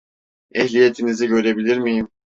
Ehliyetinizi 0.51 1.27
görebilir 1.27 1.77
miyim? 1.77 2.09